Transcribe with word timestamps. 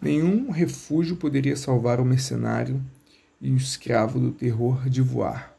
Nenhum 0.00 0.50
refúgio 0.50 1.16
poderia 1.16 1.56
salvar 1.56 2.00
o 2.00 2.04
mercenário 2.04 2.80
e 3.40 3.50
o 3.50 3.56
escravo 3.56 4.20
do 4.20 4.30
terror 4.30 4.88
de 4.88 5.02
voar, 5.02 5.56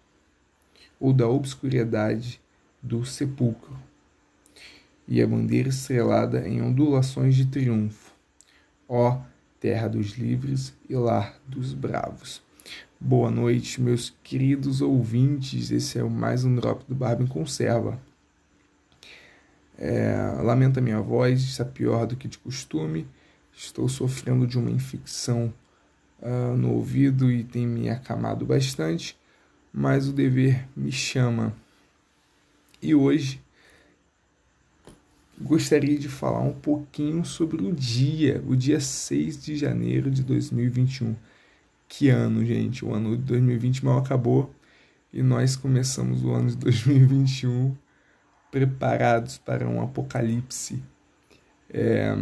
ou 0.98 1.12
da 1.12 1.28
obscuridade 1.28 2.40
do 2.82 3.06
sepulcro, 3.06 3.78
e 5.06 5.22
a 5.22 5.28
bandeira 5.28 5.68
estrelada 5.68 6.48
em 6.48 6.62
ondulações 6.62 7.36
de 7.36 7.48
triunfo. 7.48 8.14
Ó 8.88 9.22
terra 9.60 9.90
dos 9.90 10.18
livres 10.18 10.74
e 10.90 10.96
lar 10.96 11.38
dos 11.46 11.74
bravos. 11.74 12.42
Boa 12.98 13.30
noite, 13.30 13.82
meus 13.82 14.14
queridos 14.24 14.82
ouvintes. 14.82 15.70
Esse 15.70 16.00
é 16.00 16.04
mais 16.04 16.46
um 16.46 16.56
drop 16.56 16.86
do 16.88 16.96
Barba 16.96 17.24
em 17.24 17.28
Conserva. 17.28 18.00
É, 19.78 20.14
lamento 20.42 20.80
a 20.80 20.82
minha 20.82 21.02
voz, 21.02 21.42
está 21.42 21.66
pior 21.66 22.08
do 22.08 22.16
que 22.16 22.28
de 22.28 22.38
costume. 22.38 23.06
Estou 23.62 23.90
sofrendo 23.90 24.48
de 24.48 24.58
uma 24.58 24.72
infecção 24.72 25.54
uh, 26.22 26.56
no 26.56 26.76
ouvido 26.76 27.30
e 27.30 27.44
tem 27.44 27.68
me 27.68 27.90
acamado 27.90 28.46
bastante, 28.46 29.18
mas 29.74 30.08
o 30.08 30.14
dever 30.14 30.66
me 30.74 30.94
chama. 30.94 31.54
E 32.82 32.96
hoje 32.96 33.44
gostaria 35.38 36.00
de 36.00 36.08
falar 36.08 36.40
um 36.40 36.54
pouquinho 36.54 37.26
sobre 37.26 37.62
o 37.62 37.74
dia, 37.74 38.42
o 38.48 38.56
dia 38.56 38.80
6 38.80 39.44
de 39.44 39.58
janeiro 39.58 40.10
de 40.10 40.24
2021. 40.24 41.14
Que 41.86 42.08
ano, 42.08 42.46
gente? 42.46 42.86
O 42.86 42.94
ano 42.94 43.18
de 43.18 43.24
2020 43.24 43.84
mal 43.84 43.98
acabou 43.98 44.56
e 45.12 45.22
nós 45.22 45.58
começamos 45.58 46.24
o 46.24 46.32
ano 46.32 46.50
de 46.50 46.56
2021 46.56 47.76
preparados 48.50 49.38
para 49.38 49.68
um 49.68 49.82
apocalipse. 49.82 50.82
É, 51.70 52.16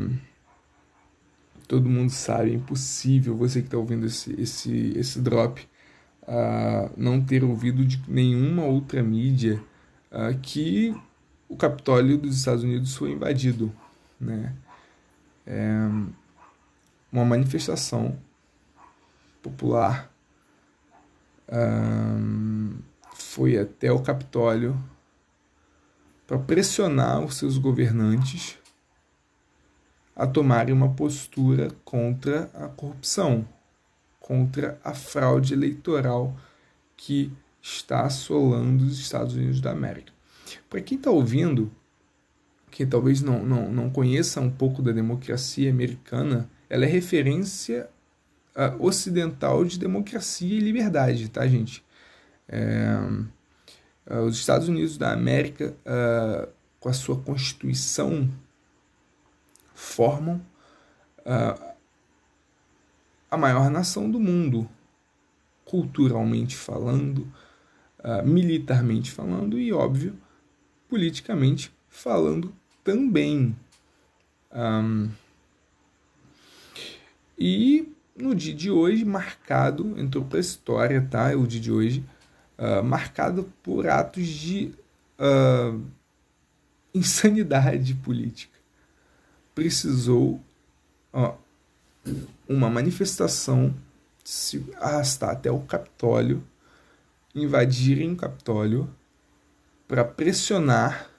todo 1.68 1.90
mundo 1.90 2.10
sabe, 2.10 2.52
é 2.52 2.54
impossível 2.54 3.36
você 3.36 3.62
que 3.62 3.68
está 3.68 3.78
ouvindo 3.78 4.06
esse, 4.06 4.34
esse, 4.40 4.94
esse 4.96 5.20
drop 5.20 5.68
uh, 6.24 6.92
não 6.96 7.22
ter 7.22 7.44
ouvido 7.44 7.86
de 7.86 8.02
nenhuma 8.08 8.64
outra 8.64 9.04
mídia 9.04 9.62
uh, 10.12 10.38
que 10.42 10.96
o 11.50 11.56
Capitólio 11.56 12.18
dos 12.18 12.38
Estados 12.38 12.64
Unidos 12.64 12.96
foi 12.96 13.12
invadido. 13.12 13.72
Né? 14.20 14.54
É 15.46 15.90
uma 17.12 17.24
manifestação 17.24 18.18
popular 19.42 20.12
ah, 21.50 22.20
foi 23.16 23.58
até 23.58 23.92
o 23.92 24.02
Capitólio 24.02 24.78
para 26.26 26.38
pressionar 26.38 27.24
os 27.24 27.38
seus 27.38 27.58
governantes 27.58 28.58
a 30.18 30.26
tomarem 30.26 30.74
uma 30.74 30.90
postura 30.90 31.70
contra 31.86 32.50
a 32.56 32.68
corrupção, 32.68 33.48
contra 34.20 34.80
a 34.84 34.92
fraude 34.96 35.54
eleitoral 35.54 36.36
que 36.98 37.32
está 37.62 38.02
assolando 38.02 38.84
os 38.84 39.00
Estados 39.00 39.36
Unidos 39.36 39.62
da 39.62 39.70
América. 39.70 40.12
Para 40.68 40.82
quem 40.82 40.98
está 40.98 41.12
ouvindo, 41.12 41.72
que 42.72 42.84
talvez 42.84 43.22
não, 43.22 43.44
não, 43.46 43.72
não 43.72 43.90
conheça 43.92 44.42
um 44.42 44.50
pouco 44.50 44.82
da 44.82 44.92
democracia 44.92 45.70
americana, 45.70 46.50
ela 46.68 46.86
é 46.86 46.88
referência 46.88 47.88
uh, 48.56 48.84
ocidental 48.84 49.64
de 49.64 49.78
democracia 49.78 50.58
e 50.58 50.60
liberdade, 50.60 51.30
tá, 51.30 51.46
gente? 51.48 51.86
É, 52.48 52.98
uh, 54.10 54.22
os 54.22 54.38
Estados 54.38 54.68
Unidos 54.68 54.98
da 54.98 55.14
América, 55.14 55.76
uh, 55.86 56.50
com 56.80 56.90
a 56.90 56.94
sua 56.94 57.18
constituição, 57.18 58.28
formam 59.78 60.42
a 63.30 63.38
maior 63.38 63.70
nação 63.70 64.10
do 64.10 64.20
mundo, 64.20 64.68
culturalmente 65.66 66.56
falando, 66.56 67.32
militarmente 68.24 69.12
falando 69.12 69.60
e, 69.60 69.74
óbvio, 69.74 70.18
politicamente 70.90 71.72
falando 71.90 72.54
também. 72.84 73.56
Um, 74.52 75.10
e 77.38 77.94
no 78.16 78.34
dia 78.34 78.54
de 78.54 78.72
hoje, 78.72 79.06
marcado, 79.06 80.00
entrou 80.00 80.24
para 80.24 80.40
a 80.40 80.42
história, 80.42 81.08
tá? 81.10 81.36
O 81.36 81.46
dia 81.46 81.60
de 81.60 81.72
hoje, 81.72 82.04
uh, 82.58 82.84
marcado 82.84 83.52
por 83.62 83.88
atos 83.88 84.26
de 84.26 84.74
uh, 85.20 85.84
insanidade 86.94 87.94
política. 87.94 88.57
Precisou 89.58 90.40
uh, 91.12 91.36
uma 92.48 92.70
manifestação 92.70 93.74
se 94.24 94.64
arrastar 94.76 95.32
até 95.32 95.50
o 95.50 95.62
Capitólio, 95.62 96.44
invadirem 97.34 98.14
o 98.14 98.16
Capitólio 98.16 98.88
para 99.88 100.06
pressionar 100.06 101.10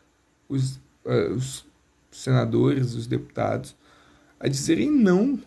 os, 0.48 0.76
uh, 1.04 1.34
os 1.34 1.66
senadores, 2.12 2.94
os 2.94 3.08
deputados, 3.08 3.74
a 4.38 4.46
dizerem 4.46 4.88
não 4.88 5.42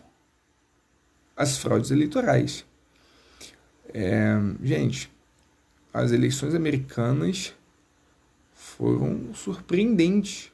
às 1.34 1.56
fraudes 1.56 1.90
eleitorais. 1.90 2.62
É, 3.88 4.34
gente, 4.62 5.10
as 5.94 6.12
eleições 6.12 6.54
americanas 6.54 7.54
foram 8.52 9.32
surpreendentes. 9.32 10.52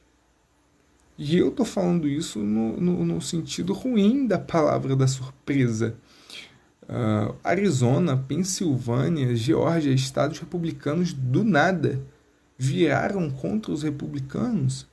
E 1.21 1.37
eu 1.37 1.51
tô 1.51 1.65
falando 1.65 2.07
isso 2.07 2.39
no, 2.39 2.79
no, 2.79 3.03
no 3.03 3.21
sentido 3.21 3.73
ruim 3.73 4.25
da 4.25 4.39
palavra 4.39 4.95
da 4.95 5.05
surpresa. 5.05 5.97
Uh, 6.83 7.35
Arizona, 7.43 8.15
Pensilvânia, 8.15 9.35
Geórgia, 9.35 9.91
estados 9.91 10.39
republicanos 10.39 11.11
do 11.11 11.43
nada 11.43 12.01
viraram 12.57 13.29
contra 13.29 13.73
os 13.73 13.83
republicanos. 13.83 14.87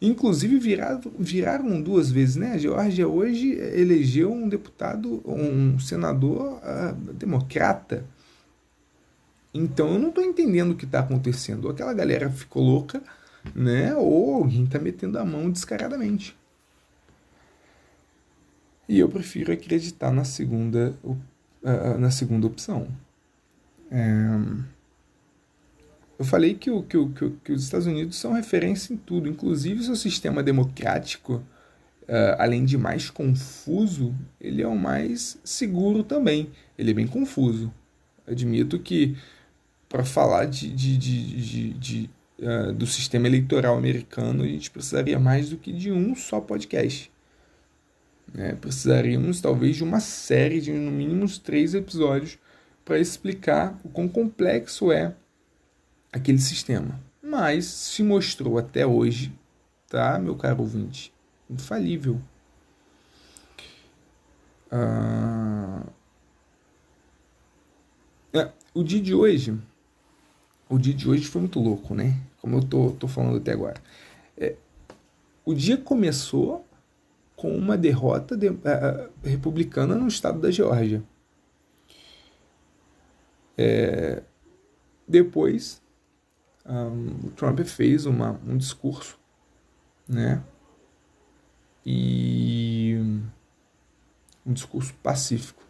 Inclusive 0.00 0.60
viraram, 0.60 1.00
viraram 1.18 1.82
duas 1.82 2.08
vezes, 2.08 2.36
né? 2.36 2.52
A 2.52 2.58
Geórgia 2.58 3.08
hoje 3.08 3.50
elegeu 3.50 4.32
um 4.32 4.48
deputado, 4.48 5.20
um 5.26 5.76
senador 5.80 6.60
uh, 6.62 6.94
democrata. 7.14 8.04
Então 9.52 9.94
eu 9.94 9.98
não 9.98 10.10
estou 10.10 10.22
entendendo 10.22 10.70
o 10.70 10.76
que 10.76 10.84
está 10.84 11.00
acontecendo. 11.00 11.68
Aquela 11.68 11.92
galera 11.92 12.30
ficou 12.30 12.62
louca, 12.62 13.02
né? 13.54 13.94
Ou 13.94 14.34
alguém 14.34 14.64
está 14.64 14.78
metendo 14.78 15.18
a 15.18 15.24
mão 15.24 15.50
descaradamente. 15.50 16.36
E 18.88 18.98
eu 18.98 19.08
prefiro 19.08 19.52
acreditar 19.52 20.10
na 20.10 20.24
segunda, 20.24 20.94
na 21.98 22.10
segunda 22.10 22.46
opção. 22.46 22.88
É... 23.90 24.68
Eu 26.18 26.24
falei 26.24 26.54
que, 26.54 26.68
o, 26.68 26.82
que, 26.82 26.96
o, 26.96 27.10
que, 27.10 27.24
o, 27.24 27.30
que 27.44 27.52
os 27.52 27.62
Estados 27.62 27.86
Unidos 27.86 28.16
são 28.16 28.32
referência 28.32 28.92
em 28.92 28.96
tudo, 28.96 29.28
inclusive 29.28 29.84
seu 29.84 29.94
sistema 29.94 30.42
democrático, 30.42 31.34
uh, 31.34 32.34
além 32.38 32.64
de 32.64 32.76
mais 32.76 33.08
confuso, 33.08 34.12
ele 34.40 34.60
é 34.60 34.66
o 34.66 34.76
mais 34.76 35.38
seguro 35.44 36.02
também. 36.02 36.50
Ele 36.76 36.90
é 36.90 36.94
bem 36.94 37.06
confuso. 37.06 37.72
Admito 38.26 38.80
que 38.80 39.16
para 39.88 40.04
falar 40.04 40.46
de, 40.46 40.70
de, 40.70 40.98
de, 40.98 41.72
de 41.74 42.10
uh, 42.38 42.72
do 42.72 42.86
sistema 42.86 43.26
eleitoral 43.26 43.76
americano, 43.76 44.44
a 44.44 44.46
gente 44.46 44.70
precisaria 44.70 45.18
mais 45.18 45.50
do 45.50 45.56
que 45.56 45.72
de 45.72 45.90
um 45.92 46.14
só 46.14 46.40
podcast. 46.40 47.10
Né? 48.32 48.54
Precisaríamos 48.54 49.40
talvez 49.40 49.76
de 49.76 49.84
uma 49.84 50.00
série 50.00 50.60
de 50.60 50.72
no 50.72 50.90
mínimo 50.90 51.26
três 51.38 51.74
episódios 51.74 52.38
para 52.84 52.98
explicar 52.98 53.78
o 53.84 53.88
quão 53.88 54.08
complexo 54.08 54.90
é 54.92 55.14
aquele 56.12 56.38
sistema. 56.38 56.98
Mas 57.22 57.66
se 57.66 58.02
mostrou 58.02 58.58
até 58.58 58.86
hoje, 58.86 59.32
tá, 59.88 60.18
meu 60.18 60.34
caro 60.34 60.60
ouvinte, 60.60 61.12
infalível. 61.50 62.20
Ah, 64.70 65.82
é, 68.32 68.50
o 68.74 68.82
dia 68.82 69.00
de 69.00 69.14
hoje, 69.14 69.58
o 70.68 70.78
dia 70.78 70.94
de 70.94 71.08
hoje 71.08 71.26
foi 71.26 71.40
muito 71.40 71.60
louco, 71.60 71.94
né? 71.94 72.16
Como 72.40 72.56
eu 72.56 72.62
tô, 72.62 72.90
tô 72.90 73.08
falando 73.08 73.38
até 73.38 73.52
agora. 73.52 73.80
É, 74.36 74.56
o 75.44 75.54
dia 75.54 75.76
começou 75.76 76.66
com 77.36 77.56
uma 77.56 77.76
derrota 77.76 78.36
de, 78.36 78.48
uh, 78.48 78.56
republicana 79.22 79.94
no 79.94 80.08
estado 80.08 80.40
da 80.40 80.50
Geórgia. 80.50 81.02
É, 83.56 84.22
depois 85.06 85.80
um, 86.68 87.28
o 87.28 87.30
Trump 87.30 87.60
fez 87.60 88.06
uma, 88.06 88.38
um 88.46 88.56
discurso, 88.56 89.18
né? 90.06 90.42
E 91.84 92.98
um 94.44 94.52
discurso 94.52 94.92
pacífico. 95.02 95.62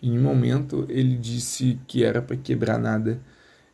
Em 0.00 0.10
nenhum 0.10 0.22
momento 0.22 0.86
ele 0.88 1.16
disse 1.16 1.80
que 1.88 2.04
era 2.04 2.22
para 2.22 2.36
quebrar 2.36 2.78
nada. 2.78 3.20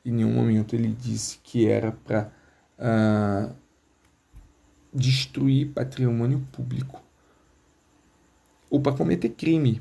Em 0.04 0.12
nenhum 0.12 0.32
momento 0.32 0.74
ele 0.76 0.88
disse 0.88 1.38
que 1.42 1.66
era 1.66 1.92
para 1.92 2.30
uh, 2.78 3.54
destruir 4.92 5.70
patrimônio 5.72 6.46
público. 6.52 7.02
ou 8.70 8.80
para 8.80 8.96
cometer 8.96 9.30
crime. 9.30 9.80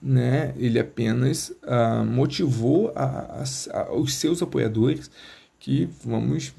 Né? 0.00 0.54
Ele 0.56 0.78
apenas 0.78 1.50
uh, 1.62 2.04
motivou 2.04 2.92
a, 2.94 3.42
a, 3.42 3.80
a, 3.80 3.92
os 3.94 4.14
seus 4.14 4.42
apoiadores 4.42 5.10
que 5.58 5.86
vamos, 6.04 6.54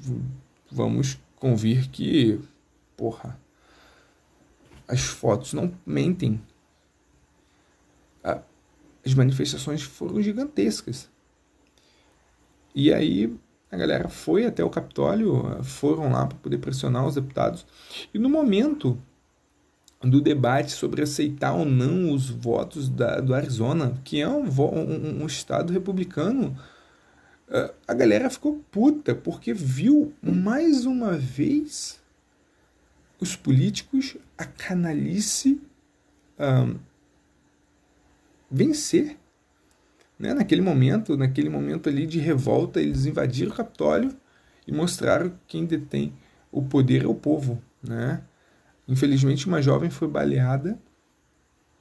vamos 0.70 1.18
convir 1.36 1.88
que, 1.88 2.40
porra, 2.96 3.38
as 4.88 5.02
fotos 5.02 5.52
não 5.52 5.72
mentem. 5.86 6.40
As 8.24 9.14
manifestações 9.14 9.82
foram 9.82 10.20
gigantescas. 10.20 11.08
E 12.78 12.94
aí 12.94 13.36
a 13.72 13.76
galera 13.76 14.08
foi 14.08 14.46
até 14.46 14.62
o 14.62 14.70
Capitólio, 14.70 15.64
foram 15.64 16.12
lá 16.12 16.24
para 16.28 16.38
poder 16.38 16.58
pressionar 16.58 17.04
os 17.04 17.16
deputados. 17.16 17.66
E 18.14 18.20
no 18.20 18.30
momento 18.30 18.96
do 20.00 20.20
debate 20.20 20.70
sobre 20.70 21.02
aceitar 21.02 21.54
ou 21.54 21.64
não 21.64 22.12
os 22.12 22.30
votos 22.30 22.88
da, 22.88 23.18
do 23.18 23.34
Arizona, 23.34 24.00
que 24.04 24.20
é 24.20 24.28
um, 24.28 24.44
um, 24.44 25.22
um 25.22 25.26
estado 25.26 25.72
republicano, 25.72 26.56
eh, 27.50 27.74
a 27.88 27.94
galera 27.94 28.30
ficou 28.30 28.62
puta 28.70 29.12
porque 29.12 29.52
viu 29.52 30.14
mais 30.22 30.86
uma 30.86 31.18
vez 31.18 32.00
os 33.18 33.34
políticos, 33.34 34.16
a 34.38 34.44
canalice 34.44 35.60
um, 36.38 36.78
vencer. 38.48 39.16
Né? 40.18 40.34
Naquele 40.34 40.60
momento, 40.60 41.16
naquele 41.16 41.48
momento 41.48 41.88
ali 41.88 42.06
de 42.06 42.18
revolta, 42.18 42.80
eles 42.80 43.06
invadiram 43.06 43.52
o 43.52 43.54
Capitólio 43.54 44.14
e 44.66 44.72
mostraram 44.72 45.30
que 45.30 45.36
quem 45.46 45.64
detém 45.64 46.12
o 46.50 46.62
poder 46.62 47.04
é 47.04 47.06
o 47.06 47.14
povo. 47.14 47.62
Né? 47.82 48.20
Infelizmente, 48.86 49.46
uma 49.46 49.62
jovem 49.62 49.90
foi 49.90 50.08
baleada 50.08 50.78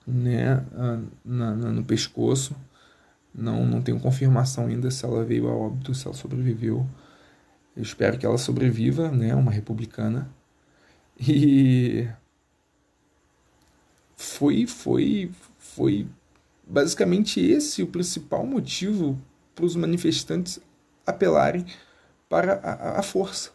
né, 0.05 0.63
na, 1.25 1.55
na, 1.55 1.71
no 1.71 1.83
pescoço. 1.83 2.55
Não, 3.33 3.65
não 3.65 3.81
tenho 3.81 3.99
confirmação 3.99 4.67
ainda 4.67 4.89
se 4.89 5.05
ela 5.05 5.23
veio 5.23 5.47
a 5.47 5.55
óbito, 5.55 5.93
se 5.93 6.07
ela 6.07 6.15
sobreviveu. 6.15 6.87
Eu 7.75 7.83
espero 7.83 8.17
que 8.17 8.25
ela 8.25 8.37
sobreviva, 8.37 9.11
né, 9.11 9.35
uma 9.35 9.51
republicana. 9.51 10.29
E 11.19 12.07
foi, 14.15 14.65
foi, 14.65 15.31
foi 15.57 16.07
basicamente 16.67 17.39
esse 17.39 17.81
o 17.81 17.87
principal 17.87 18.45
motivo 18.45 19.19
para 19.55 19.65
os 19.65 19.75
manifestantes 19.75 20.59
apelarem 21.05 21.65
para 22.29 22.55
a, 22.55 22.99
a 22.99 23.03
força. 23.03 23.51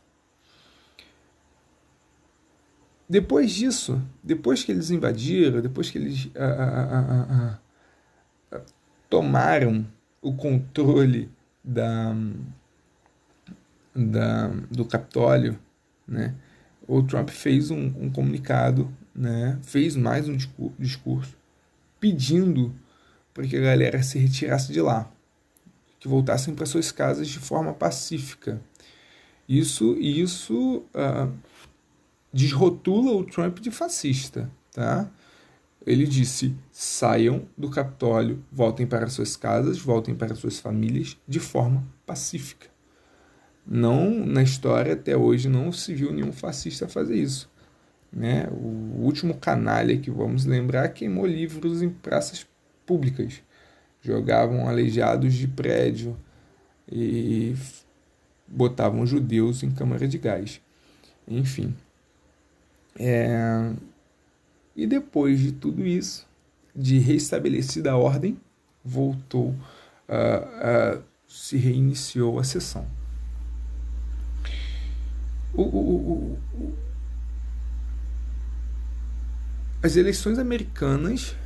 Depois 3.08 3.52
disso, 3.52 4.00
depois 4.22 4.64
que 4.64 4.72
eles 4.72 4.90
invadiram, 4.90 5.60
depois 5.60 5.90
que 5.90 5.98
eles 5.98 6.30
a, 6.34 7.58
a, 8.50 8.58
tomaram 9.10 9.86
o 10.22 10.32
controle 10.32 11.30
da, 11.62 12.16
da, 13.94 14.48
do 14.70 14.86
Capitólio, 14.86 15.58
né? 16.08 16.34
o 16.88 17.02
Trump 17.02 17.28
fez 17.28 17.70
um, 17.70 17.92
um 17.98 18.10
comunicado, 18.10 18.90
né? 19.14 19.58
fez 19.62 19.94
mais 19.94 20.26
um 20.26 20.36
discurso 20.78 21.36
pedindo 22.00 22.74
para 23.32 23.46
que 23.46 23.56
a 23.56 23.60
galera 23.60 24.02
se 24.02 24.18
retirasse 24.18 24.72
de 24.72 24.80
lá, 24.80 25.10
que 25.98 26.08
voltassem 26.08 26.54
para 26.54 26.66
suas 26.66 26.92
casas 26.92 27.28
de 27.28 27.38
forma 27.38 27.72
pacífica. 27.72 28.60
Isso, 29.48 29.96
isso 29.98 30.84
uh, 30.94 31.32
desrotula 32.32 33.12
o 33.12 33.24
Trump 33.24 33.58
de 33.58 33.70
fascista, 33.70 34.50
tá? 34.72 35.10
Ele 35.84 36.06
disse: 36.06 36.54
saiam 36.70 37.46
do 37.56 37.68
Capitólio, 37.68 38.42
voltem 38.50 38.86
para 38.86 39.08
suas 39.08 39.36
casas, 39.36 39.78
voltem 39.78 40.14
para 40.14 40.34
suas 40.34 40.58
famílias 40.60 41.16
de 41.26 41.40
forma 41.40 41.84
pacífica. 42.06 42.68
Não, 43.66 44.10
na 44.26 44.42
história 44.42 44.94
até 44.94 45.16
hoje, 45.16 45.48
não 45.48 45.72
se 45.72 45.94
viu 45.94 46.12
nenhum 46.12 46.32
fascista 46.32 46.88
fazer 46.88 47.16
isso. 47.16 47.50
Né? 48.12 48.48
O 48.50 49.02
último 49.04 49.34
canalha 49.34 49.96
que 49.96 50.10
vamos 50.10 50.44
lembrar 50.44 50.88
queimou 50.88 51.26
livros 51.26 51.80
em 51.82 51.88
praças 51.88 52.46
públicas, 52.92 53.42
jogavam 54.02 54.68
aleijados 54.68 55.32
de 55.32 55.48
prédio 55.48 56.14
e 56.90 57.56
botavam 58.46 59.06
judeus 59.06 59.62
em 59.62 59.70
câmara 59.70 60.06
de 60.06 60.18
gás. 60.18 60.60
Enfim. 61.26 61.74
É... 62.98 63.72
E 64.76 64.86
depois 64.86 65.40
de 65.40 65.52
tudo 65.52 65.86
isso, 65.86 66.26
de 66.76 66.98
restabelecida 66.98 67.92
a 67.92 67.96
ordem, 67.96 68.36
voltou, 68.84 69.48
uh, 70.08 70.98
uh, 70.98 71.02
se 71.26 71.56
reiniciou 71.56 72.38
a 72.38 72.44
sessão. 72.44 72.86
O, 75.54 75.62
o, 75.62 76.38
o, 76.54 76.74
as 79.82 79.96
eleições 79.96 80.38
americanas, 80.38 81.36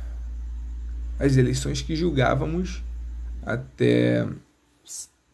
as 1.19 1.37
eleições 1.37 1.81
que 1.81 1.95
julgávamos 1.95 2.83
até 3.45 4.27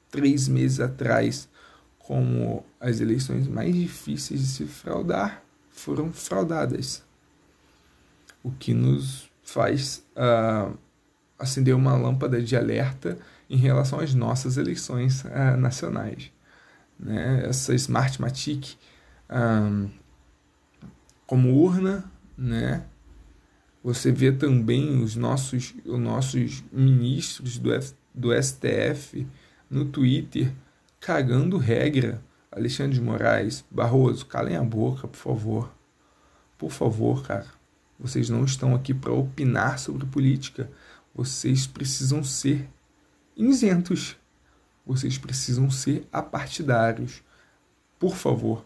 três 0.09 0.47
meses 0.47 0.79
atrás 0.79 1.49
como 1.99 2.65
as 2.79 2.99
eleições 2.99 3.47
mais 3.47 3.73
difíceis 3.73 4.41
de 4.41 4.47
se 4.47 4.65
fraudar, 4.65 5.41
foram 5.71 6.11
fraudadas. 6.11 7.01
O 8.43 8.51
que 8.51 8.73
nos 8.73 9.29
faz 9.41 10.05
uh, 10.17 10.77
acender 11.39 11.73
uma 11.73 11.95
lâmpada 11.95 12.41
de 12.41 12.55
alerta 12.57 13.17
em 13.49 13.55
relação 13.55 13.99
às 13.99 14.13
nossas 14.13 14.57
eleições 14.57 15.23
uh, 15.23 15.57
nacionais 15.57 16.33
né, 16.99 17.43
essa 17.47 17.73
Smartmatic 17.75 18.75
um, 19.29 19.89
como 21.25 21.55
urna, 21.55 22.03
né? 22.37 22.85
Você 23.83 24.11
vê 24.11 24.31
também 24.31 25.03
os 25.03 25.15
nossos, 25.15 25.73
os 25.85 25.99
nossos 25.99 26.63
ministros 26.71 27.57
do, 27.57 27.73
F, 27.73 27.93
do 28.13 28.29
STF 28.41 29.27
no 29.69 29.85
Twitter 29.85 30.53
cagando 30.99 31.57
regra. 31.57 32.21
Alexandre 32.51 32.93
de 32.93 33.01
Moraes, 33.01 33.65
Barroso, 33.69 34.25
calem 34.25 34.55
a 34.55 34.63
boca, 34.63 35.07
por 35.07 35.17
favor. 35.17 35.73
Por 36.57 36.71
favor, 36.71 37.25
cara. 37.25 37.47
Vocês 37.99 38.29
não 38.29 38.45
estão 38.45 38.73
aqui 38.73 38.93
para 38.93 39.11
opinar 39.11 39.79
sobre 39.79 40.05
política. 40.05 40.69
Vocês 41.13 41.67
precisam 41.67 42.23
ser 42.23 42.69
isentos 43.35 44.15
vocês 44.85 45.17
precisam 45.17 45.71
ser 45.71 46.07
apartidários. 46.11 47.23
Por 47.97 48.15
favor, 48.15 48.65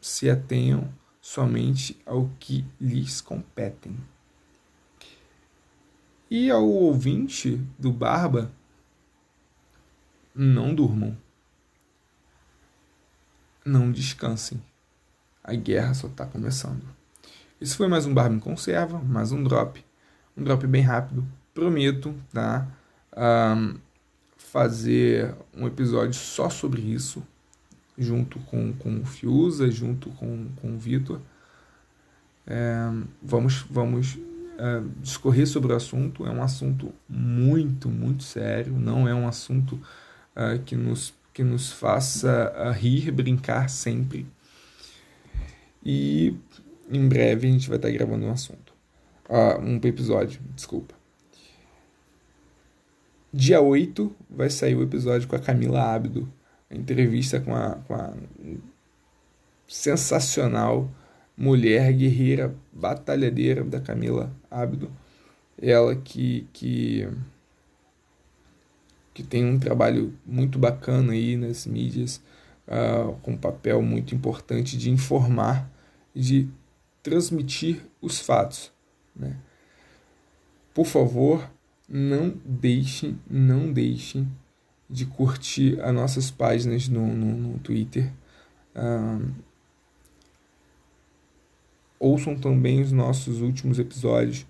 se 0.00 0.30
atenham 0.30 0.88
somente 1.22 1.96
ao 2.04 2.28
que 2.40 2.64
lhes 2.80 3.20
competem. 3.20 3.96
E 6.28 6.50
ao 6.50 6.68
ouvinte 6.68 7.64
do 7.78 7.92
Barba, 7.92 8.50
não 10.34 10.74
durmam. 10.74 11.16
Não 13.64 13.92
descansem. 13.92 14.60
A 15.44 15.54
guerra 15.54 15.94
só 15.94 16.08
está 16.08 16.26
começando. 16.26 16.84
Esse 17.60 17.76
foi 17.76 17.86
mais 17.86 18.04
um 18.04 18.12
Barba 18.12 18.34
em 18.34 18.40
Conserva, 18.40 18.98
mais 18.98 19.30
um 19.30 19.44
drop. 19.44 19.84
Um 20.36 20.42
drop 20.42 20.66
bem 20.66 20.82
rápido. 20.82 21.24
Prometo, 21.54 22.14
tá? 22.32 22.66
Um, 23.16 23.78
fazer 24.36 25.36
um 25.54 25.68
episódio 25.68 26.14
só 26.14 26.50
sobre 26.50 26.80
isso, 26.80 27.22
junto 28.02 28.38
com, 28.40 28.72
com 28.74 29.00
o 29.00 29.04
Fiuza, 29.04 29.70
junto 29.70 30.10
com, 30.10 30.48
com 30.56 30.74
o 30.74 30.78
Vitor. 30.78 31.20
É, 32.46 32.90
vamos 33.22 33.64
vamos 33.70 34.18
é, 34.58 34.82
discorrer 35.00 35.46
sobre 35.46 35.72
o 35.72 35.76
assunto. 35.76 36.26
É 36.26 36.30
um 36.30 36.42
assunto 36.42 36.92
muito, 37.08 37.88
muito 37.88 38.22
sério, 38.22 38.72
não 38.72 39.08
é 39.08 39.14
um 39.14 39.26
assunto 39.26 39.80
é, 40.34 40.58
que, 40.58 40.76
nos, 40.76 41.14
que 41.32 41.42
nos 41.42 41.72
faça 41.72 42.52
é, 42.56 42.72
rir, 42.72 43.10
brincar 43.10 43.68
sempre. 43.68 44.26
E 45.84 46.36
em 46.90 47.08
breve 47.08 47.48
a 47.48 47.50
gente 47.50 47.68
vai 47.68 47.76
estar 47.76 47.90
gravando 47.90 48.26
um 48.26 48.30
assunto. 48.30 48.72
Ah, 49.28 49.58
um 49.58 49.76
episódio, 49.82 50.40
desculpa. 50.54 50.94
Dia 53.32 53.60
8 53.60 54.14
vai 54.28 54.50
sair 54.50 54.74
o 54.74 54.82
episódio 54.82 55.26
com 55.26 55.34
a 55.34 55.38
Camila 55.38 55.82
Abdo. 55.94 56.30
Entrevista 56.72 57.40
com 57.40 57.54
a, 57.54 57.76
com 57.86 57.94
a 57.94 58.12
sensacional 59.68 60.90
mulher 61.36 61.92
guerreira, 61.92 62.54
batalhadeira 62.72 63.64
da 63.64 63.80
Camila 63.80 64.34
Abdo. 64.50 64.90
Ela 65.60 65.94
que, 65.96 66.46
que, 66.52 67.08
que 69.14 69.22
tem 69.22 69.44
um 69.44 69.58
trabalho 69.58 70.14
muito 70.26 70.58
bacana 70.58 71.12
aí 71.12 71.36
nas 71.36 71.66
mídias, 71.66 72.22
uh, 72.66 73.12
com 73.22 73.32
um 73.32 73.36
papel 73.36 73.82
muito 73.82 74.14
importante 74.14 74.76
de 74.76 74.90
informar, 74.90 75.70
de 76.14 76.48
transmitir 77.02 77.82
os 78.00 78.18
fatos. 78.18 78.72
Né? 79.14 79.36
Por 80.74 80.86
favor, 80.86 81.50
não 81.88 82.34
deixem, 82.44 83.18
não 83.28 83.72
deixem 83.72 84.28
de 84.88 85.06
curtir 85.06 85.80
as 85.80 85.94
nossas 85.94 86.30
páginas 86.30 86.88
no, 86.88 87.06
no, 87.06 87.36
no 87.36 87.58
Twitter. 87.58 88.12
ouçam 91.98 92.36
também 92.36 92.80
os 92.80 92.92
nossos 92.92 93.40
últimos 93.40 93.78
episódios, 93.78 94.46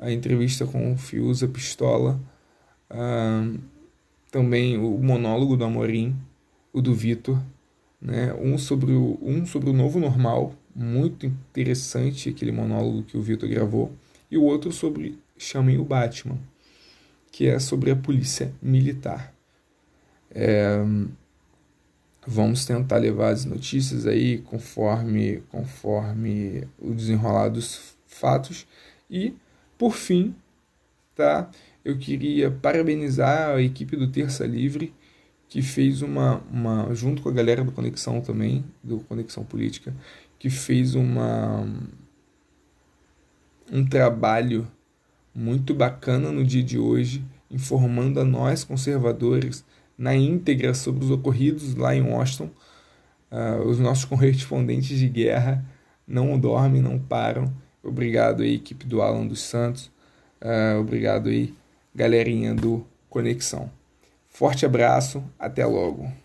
a 0.00 0.12
entrevista 0.12 0.66
com 0.66 0.92
o 0.92 0.96
Fiuza 0.96 1.48
Pistola, 1.48 2.20
também 4.30 4.76
o 4.76 4.98
monólogo 4.98 5.56
do 5.56 5.64
Amorim, 5.64 6.16
o 6.72 6.82
do 6.82 6.94
Vitor, 6.94 7.40
né? 8.00 8.34
um, 8.34 8.58
sobre 8.58 8.92
o, 8.92 9.18
um 9.22 9.46
sobre 9.46 9.70
o 9.70 9.72
novo 9.72 9.98
normal, 9.98 10.54
muito 10.74 11.26
interessante 11.26 12.28
aquele 12.28 12.52
monólogo 12.52 13.04
que 13.04 13.16
o 13.16 13.22
Vitor 13.22 13.48
gravou, 13.48 13.92
e 14.30 14.36
o 14.36 14.42
outro 14.42 14.72
sobre 14.72 15.18
Chamem 15.38 15.78
o 15.78 15.84
Batman, 15.84 16.38
que 17.30 17.46
é 17.46 17.58
sobre 17.58 17.90
a 17.90 17.96
polícia 17.96 18.52
militar. 18.60 19.33
É, 20.34 20.82
vamos 22.26 22.64
tentar 22.64 22.98
levar 22.98 23.30
as 23.30 23.44
notícias 23.44 24.06
aí 24.06 24.38
conforme, 24.38 25.42
conforme 25.50 26.66
o 26.78 26.92
desenrolar 26.92 27.48
dos 27.48 27.96
fatos. 28.06 28.66
E, 29.08 29.34
por 29.78 29.94
fim, 29.94 30.34
tá? 31.14 31.50
eu 31.84 31.98
queria 31.98 32.50
parabenizar 32.50 33.50
a 33.50 33.62
equipe 33.62 33.96
do 33.96 34.08
Terça 34.08 34.46
Livre, 34.46 34.94
que 35.48 35.60
fez 35.60 36.00
uma, 36.00 36.42
uma 36.50 36.94
junto 36.94 37.22
com 37.22 37.28
a 37.28 37.32
galera 37.32 37.62
do 37.62 37.70
Conexão 37.70 38.20
também, 38.20 38.64
do 38.82 39.00
Conexão 39.00 39.44
Política, 39.44 39.94
que 40.38 40.48
fez 40.48 40.94
uma 40.94 41.66
um 43.72 43.84
trabalho 43.84 44.66
muito 45.34 45.74
bacana 45.74 46.30
no 46.30 46.44
dia 46.44 46.62
de 46.62 46.78
hoje, 46.78 47.24
informando 47.50 48.20
a 48.20 48.24
nós 48.24 48.64
conservadores 48.64 49.64
na 49.96 50.14
íntegra 50.14 50.74
sobre 50.74 51.04
os 51.04 51.10
ocorridos 51.10 51.74
lá 51.74 51.94
em 51.94 52.02
Washington. 52.02 52.50
Uh, 53.30 53.68
os 53.68 53.78
nossos 53.78 54.04
correspondentes 54.06 54.98
de 54.98 55.08
guerra 55.08 55.64
não 56.06 56.38
dormem, 56.38 56.82
não 56.82 56.98
param. 56.98 57.52
Obrigado 57.82 58.42
aí, 58.42 58.54
equipe 58.54 58.86
do 58.86 59.02
Alan 59.02 59.26
dos 59.26 59.42
Santos. 59.42 59.90
Uh, 60.40 60.80
obrigado 60.80 61.28
aí, 61.28 61.54
galerinha 61.94 62.54
do 62.54 62.84
Conexão. 63.08 63.70
Forte 64.28 64.66
abraço, 64.66 65.22
até 65.38 65.64
logo. 65.64 66.23